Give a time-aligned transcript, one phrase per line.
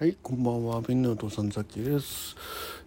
[0.00, 0.80] はい、こんばんは。
[0.88, 2.34] みんなお父さんザキです。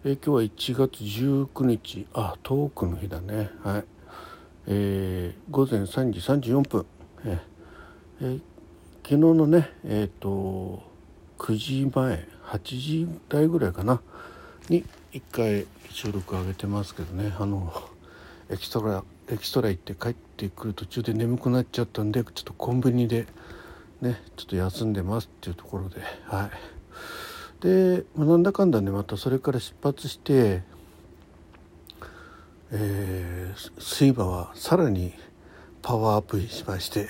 [0.04, 3.50] え今日は1月19日、あ、トークの日だね。
[3.62, 3.84] はい。
[4.66, 6.86] えー午前3時34分。
[7.24, 8.40] えー
[9.04, 10.82] 昨日のね、えっ、と
[11.38, 14.00] 9時前、8時台ぐらいかな
[14.68, 17.32] に1回収録上げてますけどね。
[17.38, 17.72] あの
[18.50, 23.28] エキストラエキストラ行って帰ってくる途中で眠くなっちゃったんで、ちょっとコンビニで
[24.00, 26.73] ね、ちょっと休んでますっていうところで、はい。
[27.60, 30.62] で、まあ、なんだかんだねまたそれから出発して、
[32.70, 35.14] えー、睡魔はさらに
[35.82, 37.08] パワーアップしまして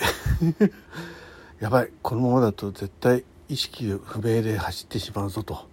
[1.60, 5.68] やばいこのままだと絶対意識不明で走ってしまうぞと、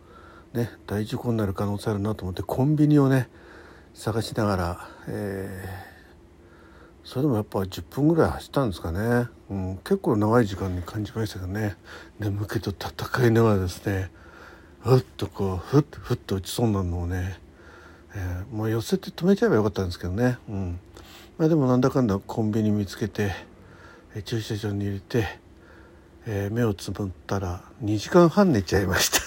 [0.54, 3.30] ね、大事故になる可能性あるなと思ってコンビニをね
[3.94, 5.92] 探しながら、えー
[7.04, 11.76] それでもやっぱ10分ぐらい走ったんですかね、うん、結構長い時間に感じましたけどね。
[12.20, 14.12] 眠気と戦いながらですね。
[14.84, 17.40] ふっとこうふっふっと打ちそうなのをね、
[18.16, 20.80] えーもう寄せて止めちゃえばよかったんですけどね、うん。
[21.38, 23.32] まあ、でもなんだかんだコンビニ見つけて、
[24.16, 25.28] えー駐車場に入れて、
[26.26, 29.20] えー目をつぶったら2時間半寝ちゃいました、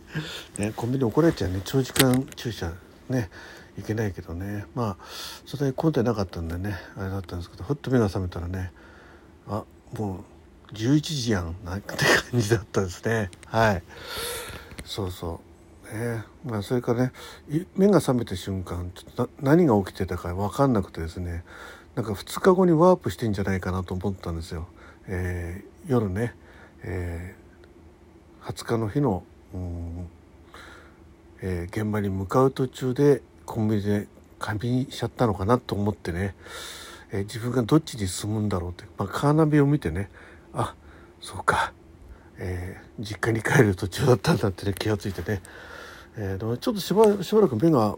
[0.62, 1.60] ね、コンビニ怒られちゃうね。
[1.64, 2.72] 長時間駐車
[3.10, 3.30] ね
[3.78, 4.66] いけないけどね。
[4.74, 5.04] まあ
[5.44, 8.72] それで混んでなかったんでねあれだったんですけどふっと目が覚めたらね
[9.46, 9.64] あ
[9.98, 10.24] も
[10.70, 11.94] う11時やんなんて
[12.30, 13.30] 感じだったですね。
[13.46, 13.82] はい。
[14.84, 15.40] そうそ
[15.92, 15.94] う。
[15.94, 16.24] ね。
[16.44, 17.12] まあそれからね
[17.76, 21.44] 目が覚めた瞬間ちょっと何が起きてたか分かんなくてですね。
[21.94, 24.66] なんか2日後にワープしてんじゃないかなと思ったんですよ、
[25.06, 26.34] えー夜ね、
[26.82, 29.22] えー20日の日の、
[29.54, 30.08] うん
[31.40, 34.08] えー現場に向かう途中でコンビニで
[34.40, 36.34] 仮眠しちゃったのかなと思ってね、
[37.12, 40.10] えー自分がどっちに進むんだろうって、まあ、カーナビを見てね。
[40.52, 40.74] あ
[41.20, 41.72] そうか、
[42.38, 45.42] えー実家に帰る途中だったんだってね気がついてね、
[46.16, 47.96] えーでもちょっとしばしばらく目が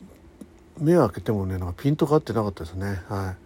[0.79, 3.03] 目を開けてもねなんかピントが合ってなかったですね。
[3.09, 3.37] はい。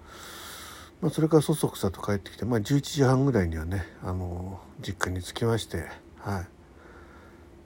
[1.00, 5.86] まあ、それからそそくさと帰ってきて、まあ、11時半ぐらいにはね、あの実家に着きまして
[6.18, 6.46] はい。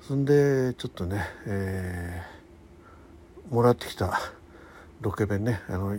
[0.01, 4.19] そんでちょっとね、えーもらってきた
[5.03, 5.99] ロケ弁ねあの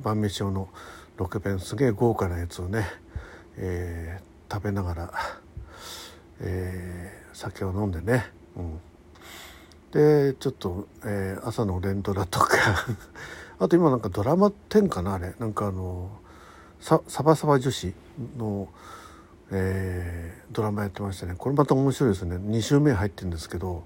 [0.00, 0.68] 晩飯用の
[1.16, 2.86] ロケ弁すげえ豪華なやつをね、
[3.56, 5.12] えー食べながら、
[6.42, 8.26] えー酒を飲んでね、
[8.56, 8.80] うん、
[9.90, 12.56] でちょっと、えー朝の連ドラとか。
[13.58, 15.34] あと今なんかドラマ10かなあれ。
[15.38, 16.10] なんかあの
[16.80, 17.94] サバサバ女子
[18.36, 18.68] の、
[19.50, 21.34] えードラマやってましたね。
[21.38, 22.36] これまた面白いですね。
[22.36, 23.84] 2週目入ってるんですけど。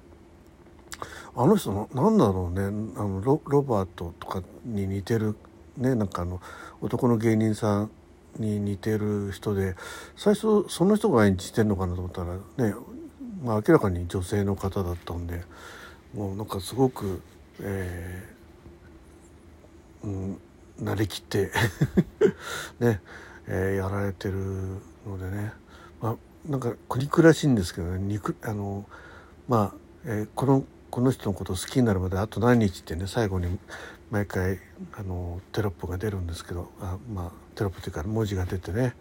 [1.36, 2.92] あの人のなんだろうね。
[2.96, 5.36] あのロロバートとかに似てる
[5.76, 5.94] ね。
[5.94, 6.40] なんかあの
[6.80, 7.90] 男の芸人さん
[8.38, 9.76] に似てる人で
[10.16, 12.34] 最初その人が演じてんのかなと思ったら
[12.68, 12.74] ね、
[13.42, 15.42] まあ、明らかに女性の方だったんで
[16.14, 17.22] もうなんかすごく、
[17.60, 20.40] えーうん、
[20.80, 21.50] 慣れきって
[22.80, 23.00] ね、
[23.48, 24.34] えーやられてる
[25.06, 25.52] のでね、
[26.00, 26.16] まあ、
[26.50, 27.98] なんか国苦しいんですけどね。
[27.98, 28.86] 肉あの
[29.48, 30.64] まあ、えーこの
[30.96, 33.58] この人のことを好きになるまであと何日ってね最後に
[34.10, 34.58] 毎回
[34.98, 38.94] あのテロップが出るんですけどあまあテロップというか文字が出てね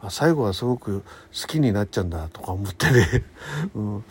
[0.00, 3.24] あ最後はすごく好きになっちゃうんだとか思ってね、
[3.76, 4.04] うん、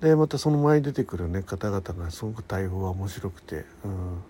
[0.00, 4.22] でまたその前に出てくるね方々がすごく対応が面白くて、うん、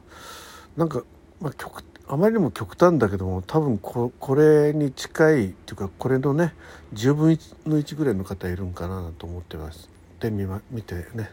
[0.76, 1.04] なんか、
[1.40, 6.54] まあ、極あまりにも極端だけども多分ここれに近いっていうかこれのね
[6.92, 9.88] 10分の1ぐらいの方いるんかなと思ってます。
[10.19, 11.30] で見,、ま、見てね。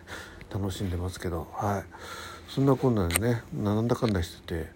[0.56, 1.84] 楽しんでますけどはい。
[2.48, 4.70] そんなこんなでねなんだかんだしてて、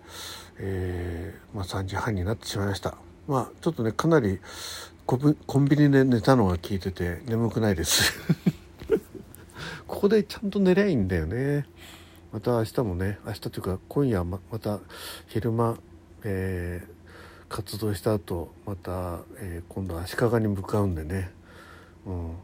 [0.57, 2.97] えーまあ、3時半になってしまいました。
[3.27, 4.39] まあちょっとねかなり
[5.05, 8.13] コンビコンビニで寝たのが効いてて眠くないです。
[9.87, 11.65] ここでちゃんと寝りゃいいんだよね。
[12.33, 14.79] また明日もね明日というか今夜ままた
[15.27, 15.77] 昼間、
[16.23, 16.99] えー
[17.49, 21.31] 活動した後また、えー今度足利に向かうんでね、
[22.05, 22.35] うん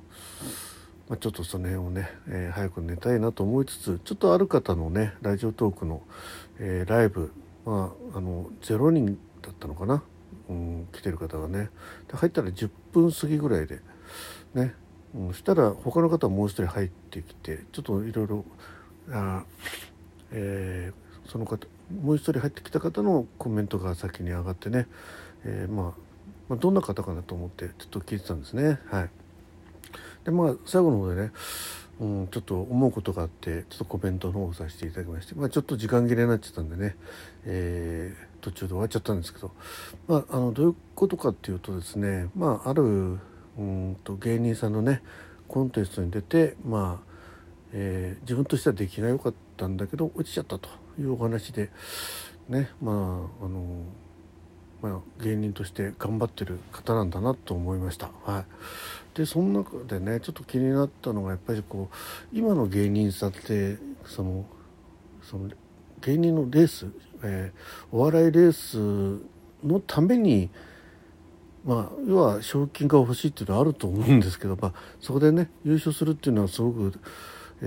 [1.08, 6.02] まあ、ちょっとその辺をね、えー早く寝たいなと思いつつちょっとある方のねラジオトークの、
[6.60, 7.32] えーライブ
[7.66, 10.04] まああの0人だったのかな、
[10.50, 11.70] うん、来てる方がね。
[12.08, 13.82] で入ったら10分過ぎぐらいで
[14.54, 14.74] ね、
[15.14, 18.46] うん、したら他の方もう一人入ってきてちょっといろいろ
[19.12, 19.44] あ
[20.32, 21.68] えーその方
[22.02, 24.88] もう一人入ってきた方のコメントが先に上がってね、
[25.44, 25.86] えーまあ、
[26.50, 28.80] まあどんな方かなと思ってちょっと聞いてたんですね。
[28.88, 29.10] はい、
[30.26, 31.32] でまあ最後の方でね、
[32.02, 36.98] うん、ちょっと思うことがあってちょっとコメントの方をさせていただきまして、まあ、ちょっと時間切れになっちゃったんでね、
[37.46, 39.52] えー途中で終わっちゃったんですけど、
[40.08, 45.02] まあ、あのどういうことかっていうとですね、まあ、あるうんと芸人さんのね
[45.48, 47.16] コンテストに出てまあ
[47.78, 51.72] えー、自分としては出来が良かったんだけど落ちちゃったというお話で
[52.48, 52.92] ねま
[53.42, 53.84] ああの
[54.86, 58.12] まあ、芸人として頑張ってる方なんだなと思いました。
[58.24, 61.96] はい、でその中でねちょっと気になったのがやっぱりこう
[62.32, 64.46] 今の芸人さんってその
[65.24, 65.50] その
[66.02, 66.86] 芸人のレース、
[67.24, 69.20] えー、お笑いレース
[69.68, 70.52] のために
[71.66, 76.94] まあ要は賞金が欲しいっていうのはあると思うんですけど、まあ、そこでね優勝するっていうのはすごく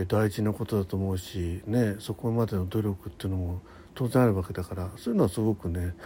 [0.06, 3.60] 大事なことだと思うし、ね、そこまでの努力っていうのも
[3.96, 5.96] 当然あるわけだからそういうのはすごくね、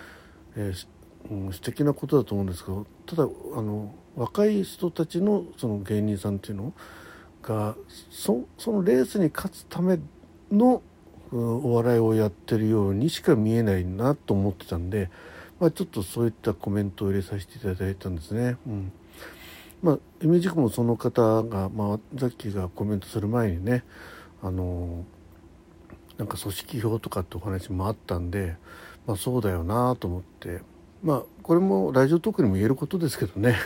[0.56, 0.86] えー
[1.30, 6.72] うん、素敵なことだと思うんですけどただあの若い人たちのその芸人さんっていうの
[7.42, 7.74] が
[8.10, 9.98] そのレースに勝つため
[10.50, 10.82] の
[11.32, 15.10] お笑いをやってるようにしか見えないなと思ってたんで、
[15.58, 18.56] まあ、ちょっとそういったコメントを入れさせていただいたんですね。
[18.66, 18.92] うん
[19.82, 23.82] まあ、イメージもその方が、まあ、ザッキーがコメントする前にね
[24.40, 25.04] あの
[26.18, 28.56] なんか組織票とかってお話もあったんで、
[29.06, 30.60] まあ、そうだよなと思って
[31.02, 33.56] まあこれもラジオトークにも言えることですけどね、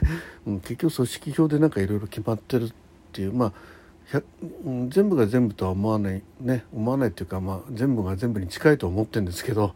[0.46, 2.72] うん、結局組織票でなんかいろいろ決まってるっ
[3.12, 3.32] ていう。
[3.32, 3.52] まあ
[4.88, 6.64] 全部が全部とは思わないね。
[6.72, 9.74] 思わないっていうか、まあ、全部が全部に近いと思ってるんですけど、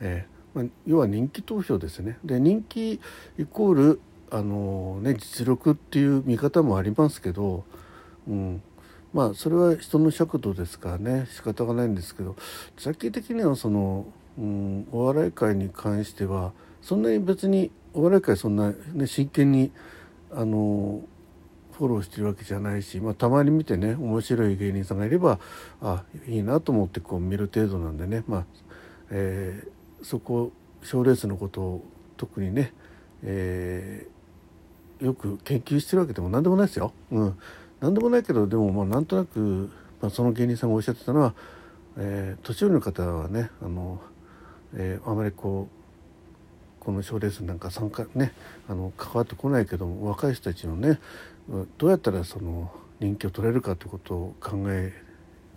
[0.00, 2.18] えーまあ、要は人気投票ですね。
[2.24, 3.00] で人気イ
[3.50, 4.00] コール
[4.30, 7.64] あの、ね、実力っていう見方もありますけど、
[8.28, 8.62] うん、
[9.12, 11.26] まあそれは人の尺度ですからね。
[11.32, 12.36] 仕方がないんですけど
[12.76, 14.06] 雑記的にはその、
[14.38, 16.52] うん、お笑い界に関しては
[16.82, 19.70] そんなに別にお笑い界そんな、ね、真剣に
[20.30, 21.02] あの
[21.72, 25.40] フォローしてるわけじゃないし、まあ、たまに見てね面白い芸人さんがいれば
[25.80, 28.44] あいいなと思ってこう見る程度なんでね、まあ
[29.10, 30.52] えー、そこ
[30.82, 31.84] 賞レースのことを
[32.16, 32.72] 特にね、
[33.22, 36.92] えー、よく研究してるわけでも何でもないですよ。
[37.10, 37.38] うん、
[37.80, 39.70] 何でもないけどでもまあなんとなく、
[40.00, 41.34] まあ、その芸人さんがおっしゃってたのは、
[41.96, 44.00] えー、年寄りの方はねあの、
[44.74, 45.81] えー、あまりこう
[46.82, 48.32] この賞レースなんか参加ね
[48.68, 50.98] あの関わってこないけども若い人たちのね
[51.78, 54.92] どうやったらその人気を取れるかということを考え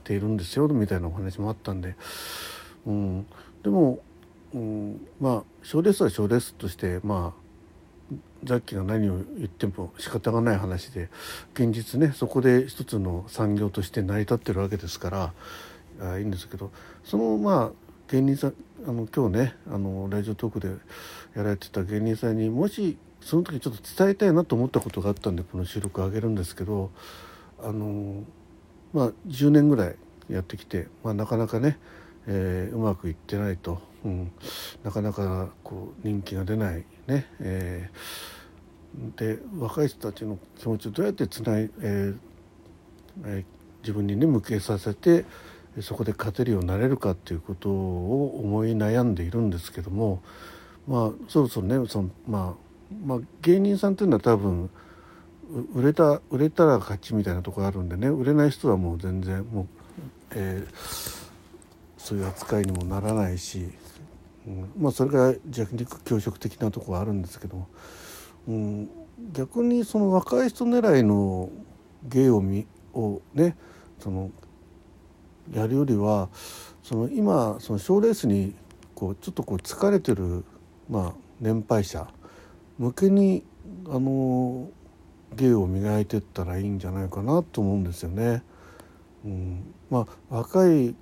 [0.04, 1.96] ているんですよみたいなお話もあったんで、
[2.86, 3.26] うん、
[3.64, 4.00] でも、
[4.54, 11.10] うん、まあ賞レースは賞レースとしてまあザッキーが何を言っても仕方がない話で
[11.56, 15.34] 現実ねそこで一つの産業として成り立ってるわけですから
[16.02, 16.70] あいいんですけど。
[17.04, 18.54] そのまあ芸人さん
[18.88, 20.70] あの今日ねあのラジオトークで
[21.36, 26.92] やられてた芸人さんにもしその時ちょっと伝えたいなと思ったことがあったんでこの収録を上げるんですけど
[27.64, 28.24] あの
[28.94, 29.96] まあ10年ぐらい
[30.30, 31.80] やってきて、まあ、なかなかね、
[32.28, 34.32] えー、うまくいってないと、うん、
[34.84, 42.18] なかなかこう人気が出ないね、えー、で若い人たちの気持ちをどうやってつない、えー
[43.26, 43.46] えー、
[43.82, 45.26] 自分にね向けさせて
[45.82, 50.22] そこで勝てるようになれるかっていうことを思い悩んでいるんですけども
[50.88, 54.70] まあそろそろねその、まあ、まあ芸人さんっていうのは多分
[55.74, 59.68] 売れた売れたら勝ちみたいなところあるんでね売れない人はもう全然もう、
[60.32, 61.20] えー、
[61.98, 63.70] そういう扱いにもならないし、
[64.48, 67.68] うん、まあそれが弱肉強食的なところはあるんですけども、
[68.48, 68.90] うん、
[69.34, 71.50] 逆にその若い人狙いの
[72.04, 73.56] 芸を見をね
[74.00, 74.32] その
[75.54, 76.30] やるよりは
[76.84, 78.54] その今その賞レースに
[78.94, 80.44] こうちょっとこう疲れてる、
[80.90, 82.08] まあ、年配者
[82.78, 83.44] 向けに
[83.88, 84.70] あの
[85.36, 88.42] 芸を磨いてったらいいんじゃないかなと思うんですよね。
[89.26, 90.96] うん、まあ若い、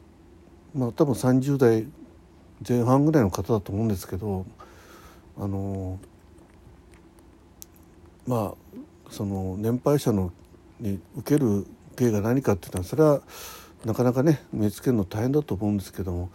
[0.73, 1.87] まあ、多分30代
[2.67, 4.45] 前半ぐらいの方だと思うんですけど
[5.37, 5.99] あの
[8.25, 10.31] まあその年配者の
[10.79, 11.67] に受ける
[11.97, 13.21] 芸が何かっていうのはそれは
[13.85, 16.29] なかなかね見つけるの大変だと思うんですけども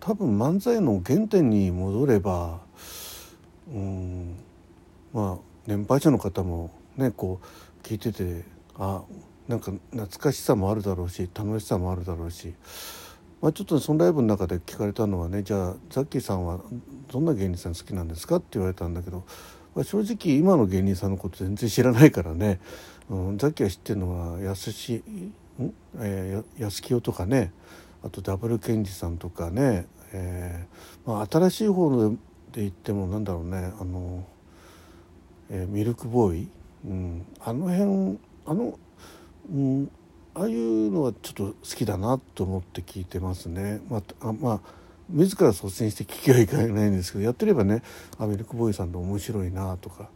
[0.00, 2.60] 多分漫才の原点に戻れば
[3.72, 4.36] うん
[5.12, 8.44] まあ年配者の方もねこう聞いてて
[8.78, 9.02] あ
[9.48, 12.54] なんか懐かしさもあるだろうし楽しさもあるだろうし、
[13.42, 16.60] まあ、ちょっとそのライブの中で聞かれたのはねじゃあザッキーさんは
[17.12, 19.24] どんな芸人さん好きなんですかって言われたんだけど、
[19.74, 22.60] まあ、正直今の芸人さんのこと全然知らないからね、
[23.10, 25.02] うん、ザッキーは知ってるのは安し
[25.98, 27.52] えー、安清とかね
[28.02, 34.26] あとダブルケンジさんとかね、えーまあ、新しい方で言ってもなんだろうねあの、
[35.50, 36.48] えー、ミルクボーイ、
[36.86, 38.78] うん、あの辺あの、
[39.50, 39.90] うん、
[40.34, 43.80] ああいうのはちょっと好きだなと思って聞いてますね。
[43.88, 44.60] まあ、あまあ
[45.08, 47.82] 自ら率先して聞きはいかないんですけどやってればね
[48.18, 50.08] あミルクボーイさんって面白いなとか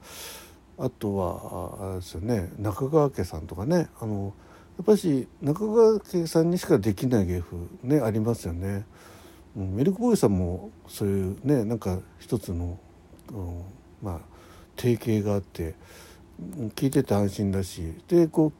[0.79, 4.33] あとはあれですよね中川家さんとかねあの
[4.83, 8.85] っぱり中川家さんにしかできない芸風ねありますよね。
[9.57, 12.79] うん、ミルクボーイさんもそういうねなんか一つの、
[13.33, 13.63] うん、
[14.03, 14.21] まあ
[14.77, 15.75] 定型があって
[16.77, 18.53] 聞いてて安心だしでこ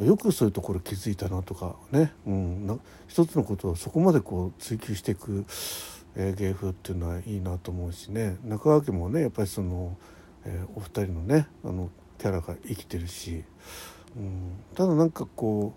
[0.00, 5.44] うよくそういうところ気づいたなとかね、うん、な一つのことをそこまでこう追求していく、
[6.16, 9.96] えー、芸風っていうのはいいなと思うしね中川家もねやっぱりその、
[10.44, 13.44] えー、お二人のねあのキャラが生きてるし、
[14.16, 15.72] うん、ただなんかこ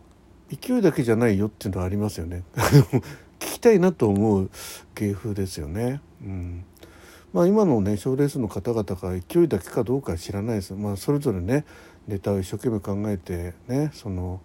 [0.52, 2.44] う勢いだけじゃないよっていうのはありますよね。
[3.40, 4.50] 聞きたいなと思う
[4.96, 6.02] 芸風ですよね。
[6.24, 6.64] うん。
[7.34, 11.66] まあ、今のね賞レースの方々が勢いだけかどうかは知らないです、まあ、それぞれね
[12.08, 14.42] ネタを一生懸命考えてねその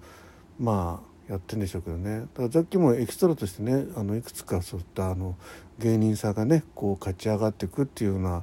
[0.59, 2.21] まあやってんでしょうけどね。
[2.21, 5.37] だからさっきもエキストラとしてねあのいくつかそういったあの
[5.79, 8.43] 芸人さんがねこう勝ち上がっていくっていうような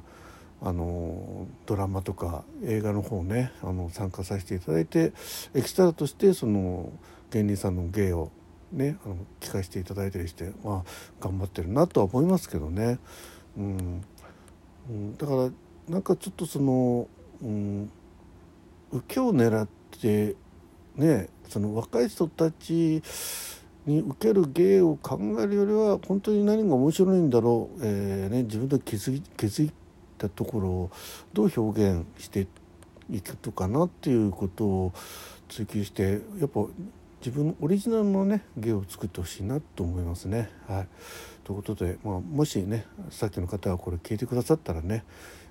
[0.62, 5.12] あのドラマとか映画の方ねあの参加させていただいて
[5.54, 6.92] エキストラとしてその
[7.30, 8.30] 芸人さんの芸を
[8.72, 10.90] ねあの聞かせていただいたりしてまあ
[11.20, 12.98] 頑張ってるなとは思いますけどね。
[13.56, 14.04] うん
[14.88, 15.50] うん、だから
[15.88, 17.08] なんかちょっとその、
[17.42, 17.90] うん、
[18.92, 19.68] 受けを狙っ
[20.00, 20.36] て
[20.96, 23.02] ねその若い人たち
[23.86, 29.46] に受ける芸を考えるよりは本当に何が面白いんだろう、えーね、自分で気づ気
[30.20, 30.90] づいたところを
[31.32, 32.46] どう表現して
[33.10, 34.92] いくとかなっていうことを
[35.48, 36.60] 追求してやっぱ
[37.24, 40.50] 自分オリジナルのね芸を作ってほしいなと思いますね。
[40.66, 40.88] はい、
[41.44, 45.04] ということで、まあ、もしねさっきの方がこれ聞いてくださったらね、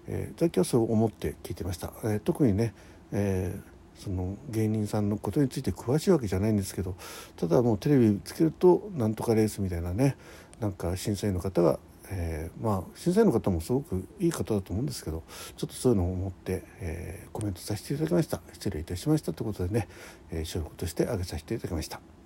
[0.07, 1.93] えー、さっきはそう思って聞いてました。
[2.03, 2.73] えー、特にね、
[3.11, 6.95] えー、その芸人さんのことについて詳しいわけじゃないんですけど
[7.35, 10.15] ただもうテレビつけるとなんとかレースみたいなね
[10.59, 11.79] なんか審査員の方が
[12.11, 15.23] えー、まあ審査員の方もすごくいい方だと思うんですけど
[15.55, 19.87] ちょっとそういうのを思って、えー、コメントさせていただきました失礼いたしましたということでね、
[20.31, 22.18] えー、証拠として挙げさせていただきました。